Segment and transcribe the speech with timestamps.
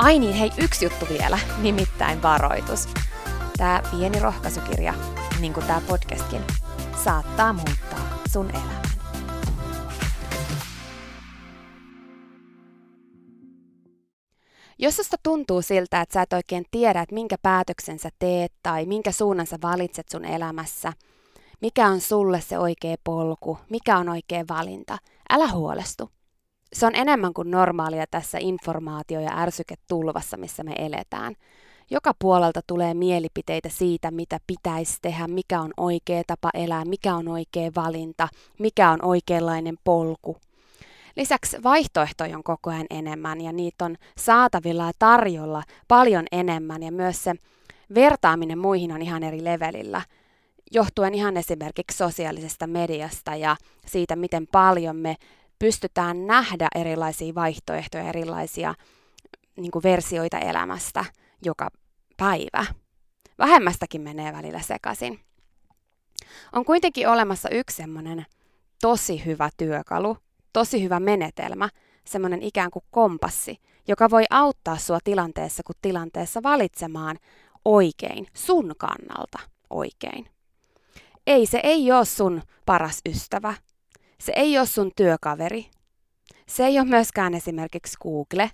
[0.00, 2.88] Ai niin, hei, yksi juttu vielä, nimittäin varoitus.
[3.56, 4.94] Tämä pieni rohkaisukirja,
[5.40, 6.40] niin kuin tämä podcastkin,
[7.04, 8.82] saattaa muuttaa sun elämän.
[14.78, 18.86] Jos susta tuntuu siltä, että sä et oikein tiedä, että minkä päätöksen sä teet tai
[18.86, 20.92] minkä suunnan sä valitset sun elämässä,
[21.60, 24.98] mikä on sulle se oikea polku, mikä on oikea valinta,
[25.30, 26.10] älä huolestu
[26.72, 31.34] se on enemmän kuin normaalia tässä informaatio- ja ärsyketulvassa, missä me eletään.
[31.90, 37.28] Joka puolelta tulee mielipiteitä siitä, mitä pitäisi tehdä, mikä on oikea tapa elää, mikä on
[37.28, 38.28] oikea valinta,
[38.58, 40.36] mikä on oikeanlainen polku.
[41.16, 46.92] Lisäksi vaihtoehtoja on koko ajan enemmän ja niitä on saatavilla ja tarjolla paljon enemmän ja
[46.92, 47.34] myös se
[47.94, 50.02] vertaaminen muihin on ihan eri levelillä
[50.70, 55.16] johtuen ihan esimerkiksi sosiaalisesta mediasta ja siitä, miten paljon me
[55.60, 58.74] pystytään nähdä erilaisia vaihtoehtoja, erilaisia
[59.56, 61.04] niin kuin versioita elämästä
[61.44, 61.70] joka
[62.16, 62.66] päivä.
[63.38, 65.20] Vähemmästäkin menee välillä sekaisin.
[66.52, 68.26] On kuitenkin olemassa yksi semmoinen
[68.80, 70.16] tosi hyvä työkalu,
[70.52, 71.68] tosi hyvä menetelmä,
[72.04, 73.56] semmoinen ikään kuin kompassi,
[73.88, 77.16] joka voi auttaa sua tilanteessa kuin tilanteessa valitsemaan
[77.64, 79.38] oikein, sun kannalta
[79.70, 80.26] oikein.
[81.26, 83.54] Ei, se ei ole sun paras ystävä,
[84.20, 85.66] se ei ole sun työkaveri.
[86.46, 88.50] Se ei ole myöskään esimerkiksi Google.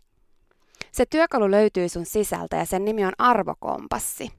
[0.93, 4.31] Se työkalu löytyy sun sisältä ja sen nimi on arvokompassi.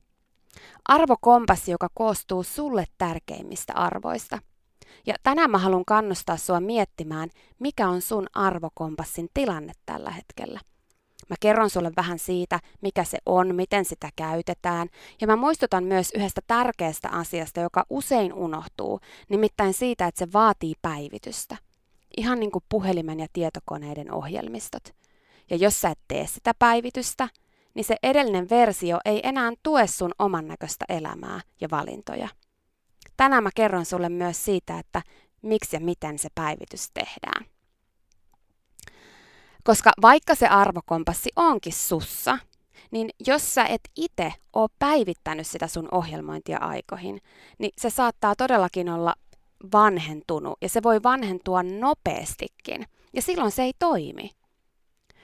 [0.85, 4.39] Arvokompassi, joka koostuu sulle tärkeimmistä arvoista.
[5.05, 7.29] Ja tänään mä haluan kannustaa sua miettimään,
[7.59, 10.59] mikä on sun arvokompassin tilanne tällä hetkellä.
[11.29, 14.87] Mä kerron sulle vähän siitä, mikä se on, miten sitä käytetään,
[15.21, 18.99] ja mä muistutan myös yhdestä tärkeästä asiasta, joka usein unohtuu,
[19.29, 21.57] nimittäin siitä, että se vaatii päivitystä.
[22.17, 24.83] Ihan niin kuin puhelimen ja tietokoneiden ohjelmistot.
[25.49, 27.29] Ja jos sä et tee sitä päivitystä,
[27.73, 32.27] niin se edellinen versio ei enää tue sun oman näköistä elämää ja valintoja.
[33.17, 35.01] Tänään mä kerron sulle myös siitä, että
[35.41, 37.56] miksi ja miten se päivitys tehdään.
[39.67, 42.37] Koska vaikka se arvokompassi onkin sussa,
[42.91, 47.21] niin jos sä et itse ole päivittänyt sitä sun ohjelmointia aikoihin,
[47.57, 49.15] niin se saattaa todellakin olla
[49.73, 52.85] vanhentunut ja se voi vanhentua nopeastikin.
[53.13, 54.31] Ja silloin se ei toimi.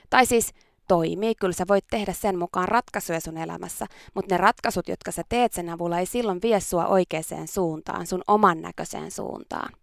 [0.10, 0.54] Tai siis
[0.88, 5.24] toimii, kyllä sä voit tehdä sen mukaan ratkaisuja sun elämässä, mutta ne ratkaisut, jotka sä
[5.30, 9.74] teet sen avulla, ei silloin vie sua oikeaan suuntaan, sun oman näköiseen suuntaan.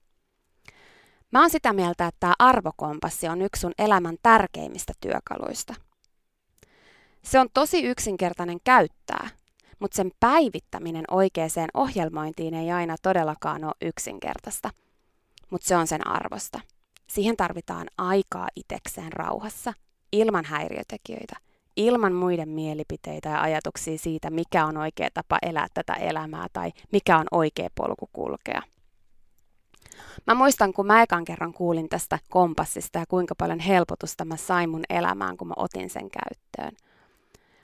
[1.32, 5.75] Mä oon sitä mieltä, että tämä arvokompassi on yksi sun elämän tärkeimmistä työkaluista.
[7.23, 9.29] Se on tosi yksinkertainen käyttää,
[9.79, 14.71] mutta sen päivittäminen oikeaan ohjelmointiin ei aina todellakaan ole yksinkertaista.
[15.50, 16.61] mutta se on sen arvosta.
[17.06, 19.73] Siihen tarvitaan aikaa itekseen rauhassa,
[20.12, 21.37] ilman häiriötekijöitä,
[21.76, 27.19] ilman muiden mielipiteitä ja ajatuksia siitä, mikä on oikea tapa elää tätä elämää tai mikä
[27.19, 28.62] on oikea polku kulkea.
[30.26, 34.70] Mä muistan, kun mä ekan kerran kuulin tästä kompassista ja kuinka paljon helpotusta mä sain
[34.70, 36.76] mun elämään, kun mä otin sen käyttöön.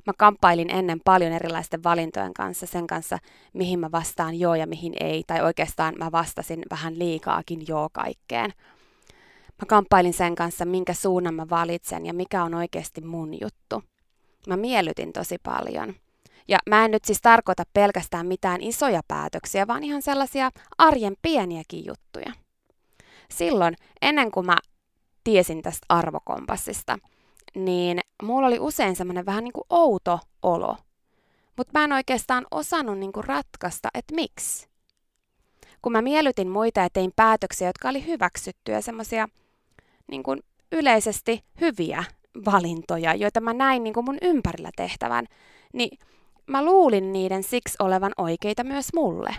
[0.07, 3.19] Mä kamppailin ennen paljon erilaisten valintojen kanssa, sen kanssa,
[3.53, 8.53] mihin mä vastaan joo ja mihin ei, tai oikeastaan mä vastasin vähän liikaakin joo kaikkeen.
[9.63, 13.83] Mä kamppailin sen kanssa, minkä suunnan mä valitsen ja mikä on oikeasti mun juttu.
[14.47, 15.95] Mä miellytin tosi paljon.
[16.49, 21.85] Ja mä en nyt siis tarkoita pelkästään mitään isoja päätöksiä, vaan ihan sellaisia arjen pieniäkin
[21.87, 22.33] juttuja.
[23.31, 24.57] Silloin, ennen kuin mä
[25.25, 26.99] tiesin tästä arvokompassista,
[27.55, 30.77] niin mulla oli usein semmoinen vähän niin kuin outo olo.
[31.57, 34.69] Mutta mä en oikeastaan osannut niin kuin ratkaista, että miksi.
[35.83, 39.29] Kun mä miellytin muita ja tein päätöksiä, jotka oli hyväksyttyjä, semmoisia
[40.11, 40.41] niin kuin
[40.73, 42.05] yleisesti hyviä
[42.45, 45.27] valintoja, joita mä näin niin kuin mun ympärillä tehtävän,
[45.73, 45.99] niin
[46.47, 49.35] mä luulin niiden siksi olevan oikeita myös mulle.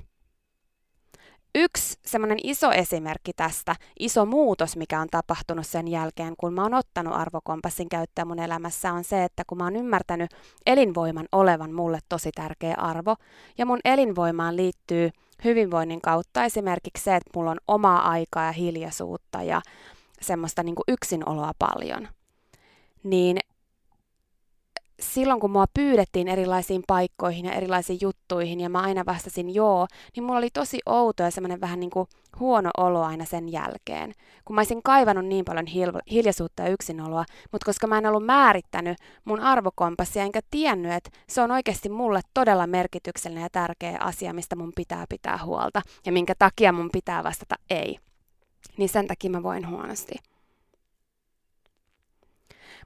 [1.56, 6.74] Yksi semmoinen iso esimerkki tästä, iso muutos, mikä on tapahtunut sen jälkeen, kun mä oon
[6.74, 10.32] ottanut arvokompassin käyttöön mun elämässä, on se, että kun mä oon ymmärtänyt
[10.66, 13.16] elinvoiman olevan mulle tosi tärkeä arvo,
[13.58, 15.10] ja mun elinvoimaan liittyy
[15.44, 19.62] hyvinvoinnin kautta esimerkiksi se, että mulla on omaa aikaa ja hiljaisuutta ja
[20.22, 22.08] semmoista niin kuin yksinoloa paljon,
[23.04, 23.38] niin
[25.00, 30.24] silloin kun mua pyydettiin erilaisiin paikkoihin ja erilaisiin juttuihin ja mä aina vastasin joo, niin
[30.24, 32.08] mulla oli tosi outo ja semmoinen vähän niin kuin
[32.40, 34.14] huono olo aina sen jälkeen.
[34.46, 38.26] Kun mä olisin kaivannut niin paljon hil- hiljaisuutta ja yksinoloa, mutta koska mä en ollut
[38.26, 44.34] määrittänyt mun arvokompassia enkä tiennyt, että se on oikeasti mulle todella merkityksellinen ja tärkeä asia,
[44.34, 47.98] mistä mun pitää pitää huolta ja minkä takia mun pitää vastata ei,
[48.78, 50.16] niin sen takia mä voin huonosti.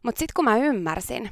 [0.03, 1.29] Mutta sitten kun mä ymmärsin,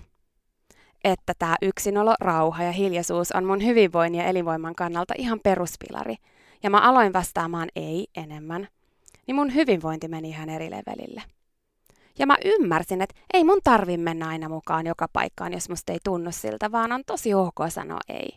[1.04, 6.16] että tämä yksinolo, rauha ja hiljaisuus on mun hyvinvoinnin ja elinvoiman kannalta ihan peruspilari,
[6.64, 8.68] ja mä aloin vastaamaan ei enemmän,
[9.28, 11.24] niin mun hyvinvointi meni ihan eri levelille.
[12.20, 16.00] Ja mä ymmärsin, että ei mun tarvi mennä aina mukaan joka paikkaan, jos musta ei
[16.04, 18.30] tunnu siltä, vaan on tosi ok sanoa ei.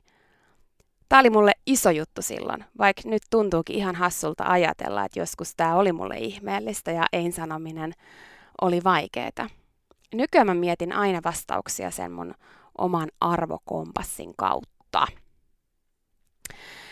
[1.09, 5.76] Tämä oli mulle iso juttu silloin, vaikka nyt tuntuukin ihan hassulta ajatella, että joskus tämä
[5.76, 7.93] oli mulle ihmeellistä ja ei sanominen
[8.61, 9.49] oli vaikeaa
[10.14, 12.35] nykyään mä mietin aina vastauksia sen mun
[12.79, 15.06] oman arvokompassin kautta.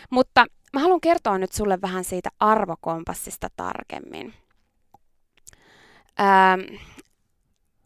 [0.09, 4.33] Mutta mä haluan kertoa nyt sulle vähän siitä arvokompassista tarkemmin.
[6.19, 6.75] Ähm,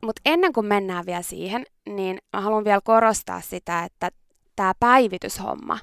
[0.04, 4.10] Mutta ennen kuin mennään vielä siihen, niin mä haluan vielä korostaa sitä, että
[4.56, 5.80] tämä päivityshomma,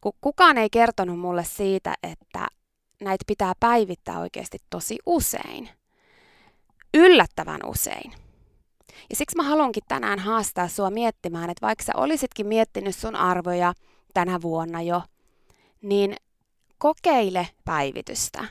[0.00, 2.46] kun kukaan ei kertonut mulle siitä, että
[3.00, 5.68] näitä pitää päivittää oikeasti tosi usein.
[6.94, 8.27] Yllättävän usein.
[9.10, 13.74] Ja siksi mä haluankin tänään haastaa sua miettimään, että vaikka sä olisitkin miettinyt sun arvoja
[14.14, 15.02] tänä vuonna jo,
[15.82, 16.16] niin
[16.78, 18.44] kokeile päivitystä.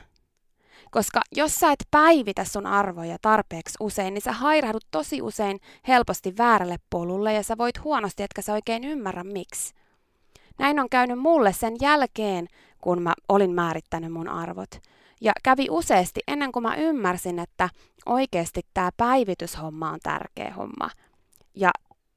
[0.90, 6.36] Koska jos sä et päivitä sun arvoja tarpeeksi usein, niin sä hairahdut tosi usein helposti
[6.38, 9.74] väärälle polulle ja sä voit huonosti, etkä sä oikein ymmärrä miksi.
[10.58, 12.48] Näin on käynyt mulle sen jälkeen,
[12.80, 14.70] kun mä olin määrittänyt mun arvot.
[15.20, 17.68] Ja kävi useasti ennen kuin mä ymmärsin, että
[18.06, 20.90] oikeasti tämä päivityshomma on tärkeä homma.
[21.54, 21.70] Ja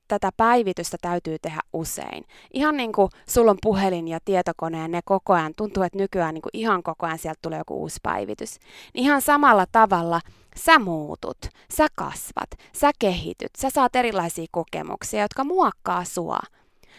[0.07, 2.23] tätä päivitystä täytyy tehdä usein.
[2.53, 6.33] Ihan niin kuin sulla on puhelin ja tietokone ja ne koko ajan, tuntuu, että nykyään
[6.33, 8.59] niin kuin ihan koko ajan sieltä tulee joku uusi päivitys.
[8.93, 10.21] Niin ihan samalla tavalla
[10.55, 11.37] sä muutut,
[11.73, 16.39] sä kasvat, sä kehityt, sä saat erilaisia kokemuksia, jotka muokkaa sua.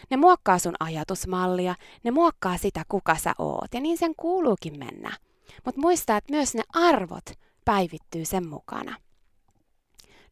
[0.09, 5.17] Ne muokkaa sun ajatusmallia, ne muokkaa sitä, kuka sä oot, ja niin sen kuuluukin mennä.
[5.65, 7.25] Mutta muista, että myös ne arvot
[7.65, 8.95] päivittyy sen mukana.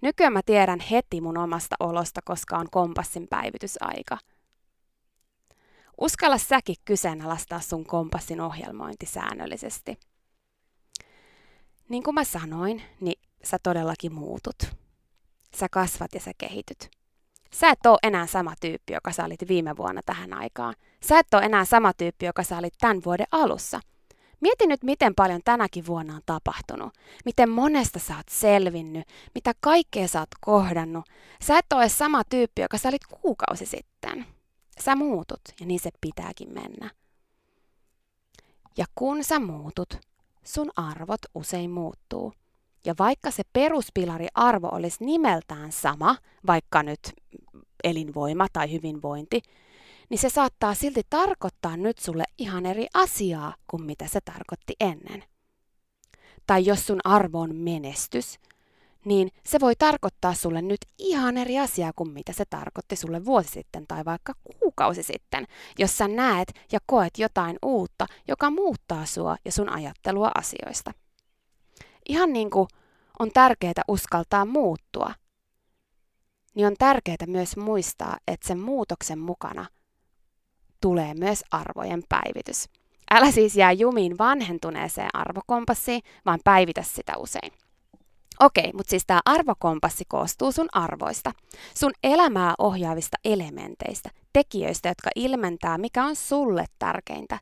[0.02, 4.18] Nykyään mä tiedän heti mun omasta olosta, koska on kompassin päivitysaika.
[6.02, 10.00] Uskalla säkin kyseenalaistaa sun kompassin ohjelmointi säännöllisesti.
[11.90, 14.56] Niin kuin mä sanoin, niin sä todellakin muutut.
[15.56, 16.92] Sä kasvat ja sä kehityt.
[17.54, 20.76] Sä et ole enää sama tyyppi, joka sä olit viime vuonna tähän aikaan.
[21.04, 23.80] Sä et ole enää sama tyyppi, joka sä olit tämän vuoden alussa–
[24.42, 26.94] Mieti nyt, miten paljon tänäkin vuonna on tapahtunut.
[27.26, 31.06] Miten monesta sä oot selvinnyt, mitä kaikkea sä oot kohdannut.
[31.44, 34.26] Sä et ole sama tyyppi, joka sä olit kuukausi sitten.
[34.80, 36.90] Sä muutut ja niin se pitääkin mennä.
[38.78, 39.98] Ja kun sä muutut,
[40.44, 42.34] sun arvot usein muuttuu.
[42.86, 46.16] Ja vaikka se peruspilari arvo olisi nimeltään sama,
[46.48, 47.00] vaikka nyt
[47.84, 49.42] elinvoima tai hyvinvointi,
[50.12, 55.24] niin se saattaa silti tarkoittaa nyt sulle ihan eri asiaa kuin mitä se tarkoitti ennen.
[56.48, 58.40] tai jos sun arvo on menestys,
[59.06, 63.50] niin se voi tarkoittaa sulle nyt ihan eri asiaa kuin mitä se tarkoitti sulle vuosi
[63.50, 65.48] sitten tai vaikka kuukausi sitten,
[65.80, 70.92] jos sä näet ja koet jotain uutta, joka muuttaa sua ja sun ajattelua asioista.
[72.10, 72.68] Ihan niin kuin
[73.20, 75.14] on tärkeää uskaltaa muuttua,
[76.56, 79.66] niin on tärkeää myös muistaa, että sen muutoksen mukana
[80.82, 82.70] tulee myös arvojen päivitys.
[83.12, 87.52] Älä siis jää jumiin vanhentuneeseen arvokompassiin, vaan päivitä sitä usein.
[88.40, 91.32] Okei, mutta siis tämä arvokompassi koostuu sun arvoista,
[91.74, 97.40] sun elämää ohjaavista elementeistä, tekijöistä, jotka ilmentää, mikä on sulle tärkeintä.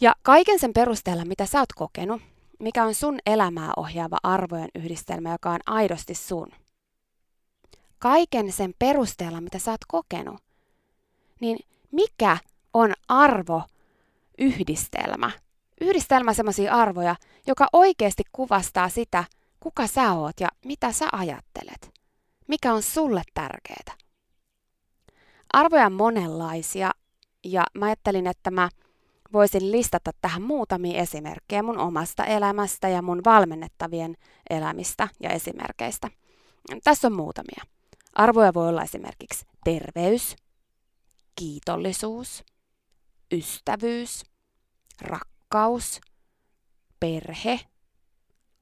[0.00, 2.22] Ja kaiken sen perusteella, mitä sä oot kokenut,
[2.58, 6.48] mikä on sun elämää ohjaava arvojen yhdistelmä, joka on aidosti sun.
[7.98, 10.40] Kaiken sen perusteella, mitä sä oot kokenut,
[11.40, 11.58] niin
[11.92, 12.38] mikä
[12.74, 13.62] on arvo
[14.38, 15.30] yhdistelmä?
[15.80, 19.24] Yhdistelmä sellaisia arvoja, joka oikeasti kuvastaa sitä,
[19.60, 21.90] kuka sä oot ja mitä sä ajattelet.
[22.48, 23.96] Mikä on sulle tärkeää.
[25.52, 26.90] Arvoja on monenlaisia
[27.44, 28.68] ja mä ajattelin, että mä
[29.32, 34.14] voisin listata tähän muutamia esimerkkejä mun omasta elämästä ja mun valmennettavien
[34.50, 36.10] elämistä ja esimerkkeistä.
[36.84, 37.64] Tässä on muutamia.
[38.14, 40.36] Arvoja voi olla esimerkiksi terveys,
[41.36, 42.44] kiitollisuus,
[43.32, 44.24] ystävyys,
[45.00, 46.00] rakkaus,
[47.00, 47.60] perhe,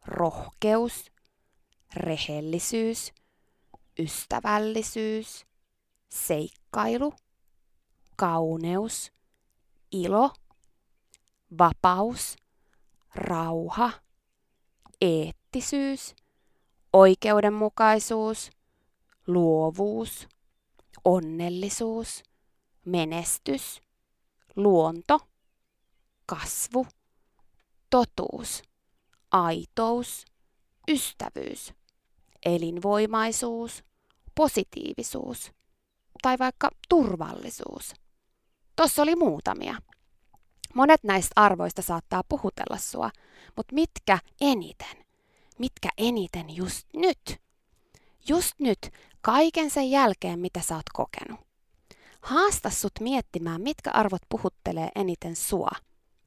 [0.06, 1.10] rohkeus,
[1.94, 3.12] rehellisyys,
[3.98, 5.46] ystävällisyys,
[6.08, 7.14] seikkailu,
[8.16, 9.12] kauneus,
[9.92, 10.30] ilo,
[11.58, 12.36] vapaus,
[13.14, 13.92] rauha,
[15.00, 16.14] eettisyys,
[16.92, 18.50] oikeudenmukaisuus,
[19.26, 20.28] luovuus,
[21.04, 22.22] onnellisuus,
[22.84, 23.80] menestys,
[24.56, 25.18] luonto,
[26.26, 26.86] kasvu,
[27.90, 28.62] totuus,
[29.30, 30.24] aitous,
[30.88, 31.74] ystävyys,
[32.44, 33.84] elinvoimaisuus,
[34.34, 35.52] positiivisuus
[36.22, 37.94] tai vaikka turvallisuus.
[38.76, 39.74] Tossa oli muutamia.
[40.74, 43.10] Monet näistä arvoista saattaa puhutella sua,
[43.56, 45.04] mutta mitkä eniten?
[45.58, 47.40] Mitkä eniten just nyt?
[48.28, 48.78] Just nyt,
[49.20, 51.51] kaiken sen jälkeen, mitä sä oot kokenut.
[52.22, 55.70] Haasta sut miettimään, mitkä arvot puhuttelee eniten sua.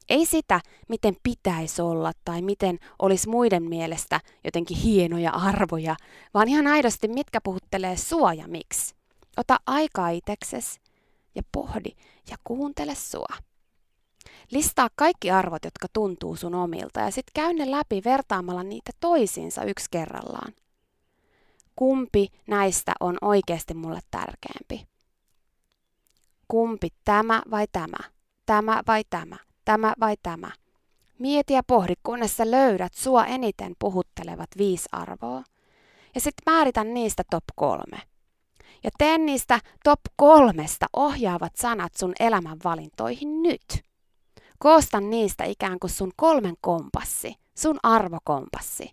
[0.10, 5.96] Ei sitä, miten pitäisi olla tai miten olisi muiden mielestä jotenkin hienoja arvoja,
[6.34, 8.96] vaan ihan aidosti, mitkä puhuttelee sua ja miksi.
[9.38, 10.80] Ota aikaa itekses
[11.36, 11.90] ja pohdi
[12.30, 13.38] ja kuuntele sua.
[14.52, 19.64] Listaa kaikki arvot, jotka tuntuu sun omilta ja sitten käy ne läpi vertaamalla niitä toisiinsa
[19.64, 20.54] yksi kerrallaan.
[21.75, 24.95] Kumpi näistä on oikeasti mulle tärkeämpi?
[26.48, 27.98] Kumpi tämä vai tämä?
[28.46, 29.38] Tämä vai tämä?
[29.66, 30.52] Tämä vai tämä?
[31.20, 35.44] Mieti ja pohdi, kunnes sä löydät sua eniten puhuttelevat viisi arvoa.
[36.16, 38.02] Ja sitten määritä niistä top kolme.
[38.84, 43.84] Ja tee niistä top kolmesta ohjaavat sanat sun elämän valintoihin nyt.
[44.60, 48.92] Koosta niistä ikään kuin sun kolmen kompassi, sun arvokompassi.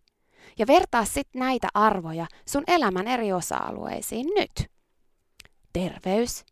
[0.59, 4.71] Ja vertaa sitten näitä arvoja sun elämän eri osa-alueisiin nyt.
[5.73, 6.45] Terveys,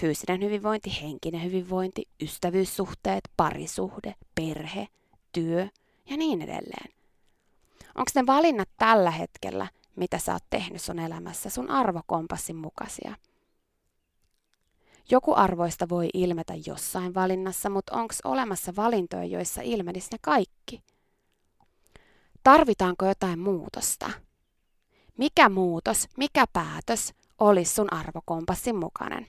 [0.00, 4.88] fyysinen hyvinvointi, henkinen hyvinvointi, ystävyyssuhteet, parisuhde, perhe,
[5.32, 5.68] työ
[6.10, 6.92] ja niin edelleen.
[7.94, 13.16] Onko ne valinnat tällä hetkellä, mitä sä oot tehnyt sun elämässä, sun arvokompassin mukaisia?
[15.10, 20.82] Joku arvoista voi ilmetä jossain valinnassa, mutta onko olemassa valintoja, joissa ilmenisi ne kaikki?
[22.42, 24.10] Tarvitaanko jotain muutosta?
[25.18, 29.26] Mikä muutos, mikä päätös olisi sun arvokompassin mukainen?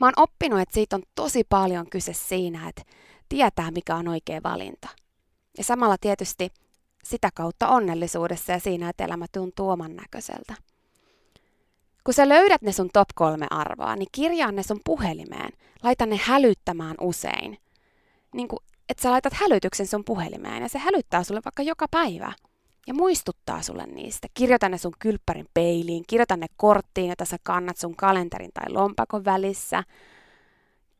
[0.00, 2.82] Mä oon oppinut, että siitä on tosi paljon kyse siinä, että
[3.28, 4.88] tietää mikä on oikea valinta.
[5.58, 6.48] Ja samalla tietysti
[7.04, 10.54] sitä kautta onnellisuudessa ja siinä, että elämä tuntuu oman näköiseltä.
[12.04, 15.52] Kun sä löydät ne sun top kolme arvoa, niin kirjaa ne sun puhelimeen.
[15.82, 17.58] Laita ne hälyttämään usein.
[18.34, 22.32] Niin kuin, että sä laitat hälytyksen sun puhelimeen ja se hälyttää sulle vaikka joka päivä.
[22.86, 24.28] Ja muistuttaa sulle niistä.
[24.34, 29.24] Kirjoita ne sun kylppärin peiliin, kirjoita ne korttiin, jota sä kannat sun kalenterin tai lompakon
[29.24, 29.84] välissä.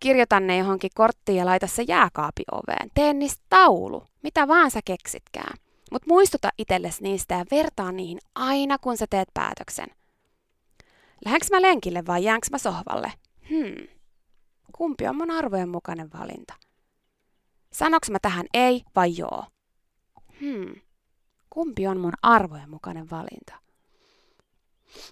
[0.01, 2.91] Kirjoita ne johonkin korttiin ja laita se jääkaapi oveen.
[2.95, 5.59] Tee niistä taulu, mitä vaan sä keksitkään.
[5.91, 9.89] Mutta muistuta itsellesi niistä ja vertaa niihin aina, kun sä teet päätöksen.
[11.25, 13.13] Lähdenkö mä lenkille vai jäänkö mä sohvalle?
[13.51, 13.87] Hmm.
[14.73, 16.55] Kumpi on mun arvojen mukainen valinta?
[17.73, 19.45] Sanoks mä tähän ei vai joo?
[20.41, 20.75] Hmm.
[21.51, 23.55] Kumpi on mun arvojen mukainen valinta?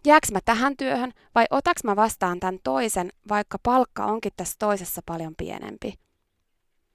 [0.06, 5.02] Jääks mä tähän työhön vai otaks mä vastaan tämän toisen, vaikka palkka onkin tässä toisessa
[5.06, 5.94] paljon pienempi?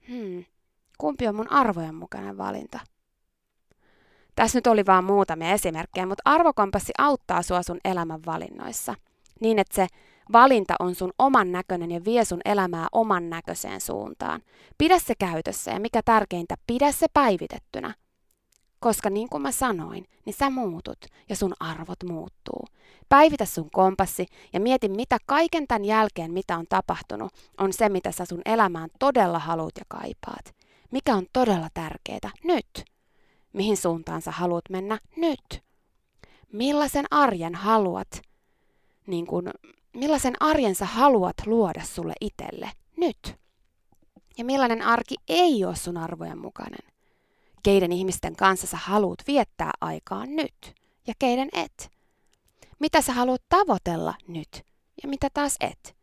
[0.07, 0.45] Hmm.
[0.97, 2.79] kumpi on mun arvojen mukainen valinta.
[4.35, 8.95] Tässä nyt oli vain muutamia esimerkkejä, mutta arvokompassi auttaa sua sun elämän valinnoissa.
[9.39, 9.87] Niin, että se
[10.33, 14.41] valinta on sun oman näköinen ja vie sun elämää oman näköiseen suuntaan.
[14.77, 17.93] Pidä se käytössä ja mikä tärkeintä, pidä se päivitettynä.
[18.83, 22.65] Koska niin kuin mä sanoin, niin sä muutut ja sun arvot muuttuu.
[23.09, 28.11] Päivitä sun kompassi ja mieti, mitä kaiken tämän jälkeen, mitä on tapahtunut, on se, mitä
[28.11, 30.55] sä sun elämään todella haluat ja kaipaat.
[30.91, 32.85] Mikä on todella tärkeää nyt.
[33.53, 35.63] Mihin suuntaan sä haluat mennä nyt.
[36.51, 38.21] Millaisen arjen haluat,
[39.07, 39.51] niin kun,
[39.93, 43.35] millaisen arjen sä haluat luoda sulle itselle nyt.
[44.37, 46.92] Ja millainen arki ei ole sun arvojen mukainen
[47.63, 50.75] keiden ihmisten kanssa sä haluat viettää aikaa nyt
[51.07, 51.91] ja keiden et.
[52.79, 54.63] Mitä sä haluat tavoitella nyt
[55.03, 55.95] ja mitä taas et.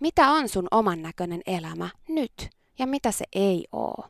[0.00, 2.48] Mitä on sun oman näköinen elämä nyt
[2.78, 4.04] ja mitä se ei oo.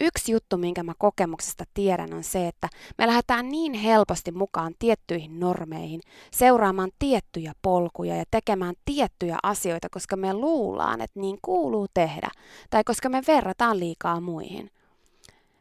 [0.00, 2.68] Yksi juttu, minkä mä kokemuksesta tiedän, on se, että
[2.98, 6.00] me lähdetään niin helposti mukaan tiettyihin normeihin,
[6.32, 12.30] seuraamaan tiettyjä polkuja ja tekemään tiettyjä asioita, koska me luullaan, että niin kuuluu tehdä,
[12.70, 14.70] tai koska me verrataan liikaa muihin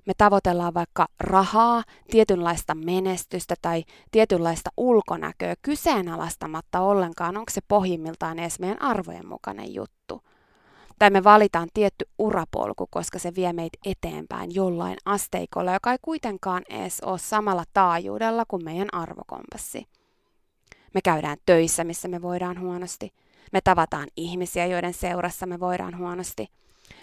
[0.07, 8.59] me tavoitellaan vaikka rahaa, tietynlaista menestystä tai tietynlaista ulkonäköä kyseenalaistamatta ollenkaan, onko se pohjimmiltaan edes
[8.59, 10.21] meidän arvojen mukainen juttu.
[10.99, 16.63] Tai me valitaan tietty urapolku, koska se vie meitä eteenpäin jollain asteikolla, joka ei kuitenkaan
[16.69, 19.87] edes ole samalla taajuudella kuin meidän arvokompassi.
[20.93, 23.09] Me käydään töissä, missä me voidaan huonosti.
[23.51, 26.47] Me tavataan ihmisiä, joiden seurassa me voidaan huonosti–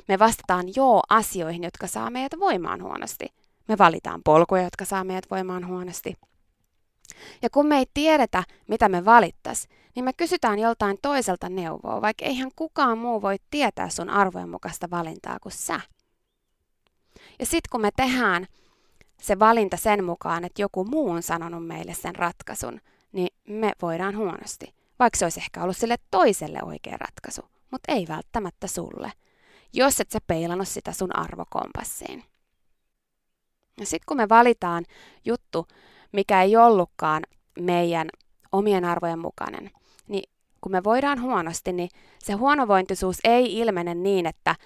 [0.09, 3.27] me vastataan joo asioihin, jotka saa meidät voimaan huonosti.
[3.69, 6.15] Me valitaan polkuja, jotka saa meidät voimaan huonosti.
[7.43, 12.25] Ja kun me ei tiedetä, mitä me valittas, niin me kysytään joltain toiselta neuvoa, vaikka
[12.25, 15.81] eihän kukaan muu voi tietää sun arvojen mukaista valintaa kuin sä.
[17.39, 18.47] Ja sitten kun me tehdään
[19.21, 22.81] se valinta sen mukaan, että joku muu on sanonut meille sen ratkaisun,
[23.13, 24.75] niin me voidaan huonosti.
[24.99, 29.13] Vaikka se olisi ehkä ollut sille toiselle oikea ratkaisu, mutta ei välttämättä sulle
[29.75, 32.25] jos et sä peilannut sitä sun arvokompassiin.
[33.81, 34.85] Ja sitten kun me valitaan
[35.25, 35.67] juttu,
[36.13, 37.23] mikä ei ollutkaan
[37.61, 38.09] meidän
[38.53, 39.71] omien arvojen mukainen,
[40.09, 44.57] niin kun me voidaan huonosti, niin se huonovointisuus ei ilmene niin, että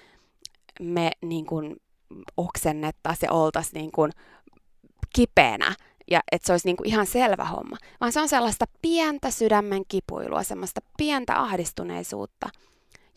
[0.79, 1.75] me niin kuin
[2.37, 4.11] oksennettaisiin ja oltaisiin niin
[5.15, 5.75] kipeänä
[6.11, 9.83] ja että se olisi niin kuin ihan selvä homma, vaan se on sellaista pientä sydämen
[9.87, 12.49] kipuilua, semmoista pientä ahdistuneisuutta–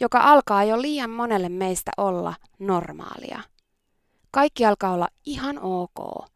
[0.03, 3.41] joka alkaa jo liian monelle meistä olla normaalia.
[4.31, 6.27] Kaikki alkaa olla ihan ok,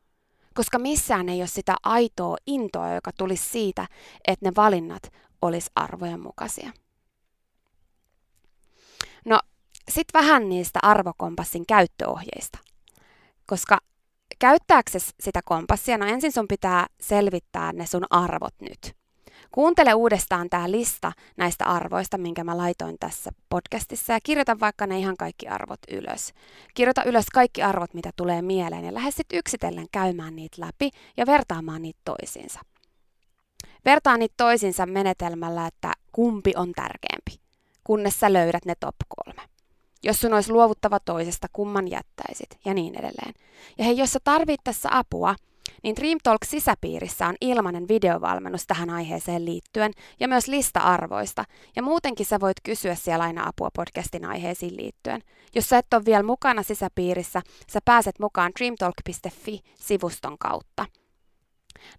[0.55, 3.87] koska missään ei ole sitä aitoa intoa, joka tulisi siitä,
[4.26, 6.72] että ne valinnat olisi arvojen mukaisia.
[9.24, 9.38] No,
[9.90, 12.59] sitten vähän niistä arvokompassin käyttöohjeista.
[13.46, 13.79] Koska
[14.38, 18.96] käyttääksesi sitä kompassia, no ensin sun pitää selvittää ne sun arvot nyt.
[19.53, 24.99] Kuuntele uudestaan tämä lista näistä arvoista, minkä mä laitoin tässä podcastissa ja kirjoita vaikka ne
[24.99, 26.33] ihan kaikki arvot ylös.
[26.75, 31.27] Kirjoita ylös kaikki arvot, mitä tulee mieleen ja lähde sitten yksitellen käymään niitä läpi ja
[31.27, 32.61] vertaamaan niitä toisiinsa.
[33.85, 37.41] Vertaa niitä toisiinsa menetelmällä, että kumpi on tärkeämpi,
[37.85, 39.43] kunnes sä löydät ne top kolme.
[40.03, 43.35] Jos sun olisi luovuttava toisesta, kumman jättäisit ja niin edelleen.
[43.79, 45.37] Ja hei, jos sä tarvit tässä apua,
[45.83, 51.45] niin Dream Talk sisäpiirissä on ilmainen videovalmennus tähän aiheeseen liittyen ja myös lista arvoista.
[51.77, 55.23] Ja muutenkin sä voit kysyä siellä aina apua podcastin aiheisiin liittyen.
[55.55, 60.87] Jos sä et ole vielä mukana sisäpiirissä, sä pääset mukaan dreamtalk.fi-sivuston kautta.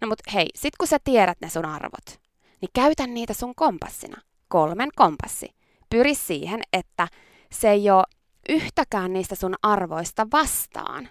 [0.02, 2.20] No mut hei, sit kun sä tiedät ne sun arvot,
[2.62, 4.22] niin käytä niitä sun kompassina.
[4.48, 5.50] Kolmen kompassi.
[5.90, 7.08] Pyri siihen, että
[7.52, 8.04] se ei ole
[8.50, 11.10] yhtäkään niistä sun arvoista vastaan,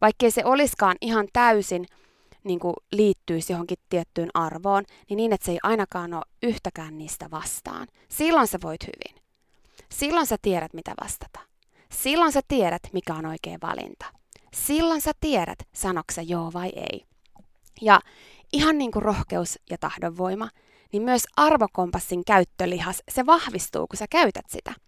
[0.00, 1.86] vaikkei se oliskaan ihan täysin
[2.44, 7.30] niin kuin liittyisi johonkin tiettyyn arvoon, niin niin, että se ei ainakaan ole yhtäkään niistä
[7.30, 7.88] vastaan.
[8.08, 9.22] Silloin sä voit hyvin.
[9.90, 11.40] Silloin sä tiedät, mitä vastata.
[11.92, 14.06] Silloin sä tiedät, mikä on oikea valinta.
[14.54, 17.04] Silloin sä tiedät, sanoksa joo vai ei.
[17.80, 18.00] Ja
[18.52, 20.48] ihan niin kuin rohkeus ja tahdonvoima,
[20.92, 24.74] niin myös arvokompassin käyttölihas, se vahvistuu, kun sä käytät sitä–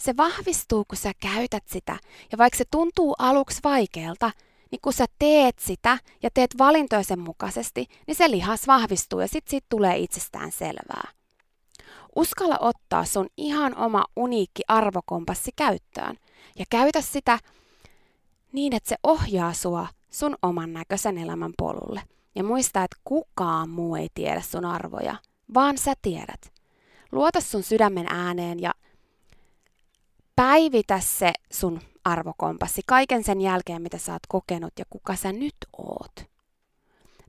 [0.00, 1.98] se vahvistuu, kun sä käytät sitä.
[2.32, 4.30] Ja vaikka se tuntuu aluksi vaikealta,
[4.70, 9.28] niin kun sä teet sitä ja teet valintoja sen mukaisesti, niin se lihas vahvistuu ja
[9.28, 11.10] sit siitä tulee itsestään selvää.
[12.16, 16.16] Uskalla ottaa sun ihan oma uniikki arvokompassi käyttöön
[16.58, 17.38] ja käytä sitä
[18.52, 22.02] niin, että se ohjaa sua sun oman näköisen elämän polulle.
[22.34, 25.16] Ja muista, että kukaan muu ei tiedä sun arvoja,
[25.54, 26.52] vaan sä tiedät.
[27.12, 28.74] Luota sun sydämen ääneen ja
[30.36, 35.56] Päivitä se sun arvokompassi kaiken sen jälkeen, mitä sä oot kokenut ja kuka sä nyt
[35.78, 36.12] oot.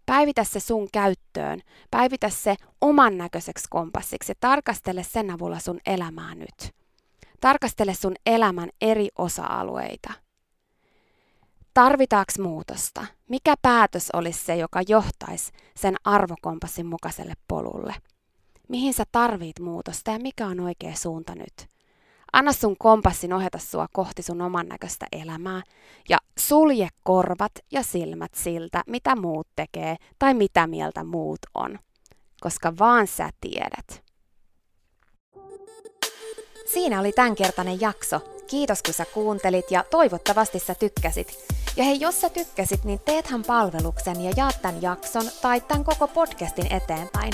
[0.05, 6.35] Päivitä se sun käyttöön, päivitä se oman näköiseksi kompassiksi ja tarkastele sen avulla sun elämää
[6.35, 6.75] nyt.
[7.41, 10.13] Tarkastele sun elämän eri osa-alueita.
[11.73, 13.05] Tarvitaanko muutosta?
[13.29, 17.95] Mikä päätös olisi se, joka johtaisi sen arvokompassin mukaiselle polulle?
[18.69, 21.76] Mihin sä tarvit muutosta ja mikä on oikea suunta nyt?
[22.37, 25.61] Anna sun kompassin ohjata sua kohti sun oman näköistä elämää
[26.09, 31.79] ja sulje korvat ja silmät siltä, mitä muut tekee tai mitä mieltä muut on,
[32.41, 34.03] koska vaan sä tiedät.
[36.73, 38.19] Siinä oli tämänkertainen jakso.
[38.47, 41.45] Kiitos kun sä kuuntelit ja toivottavasti sä tykkäsit.
[41.77, 46.07] Ja hei, jos sä tykkäsit, niin teethän palveluksen ja jaat tämän jakson tai tämän koko
[46.07, 47.33] podcastin eteenpäin.